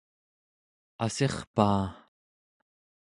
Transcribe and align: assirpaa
assirpaa 1.03 1.85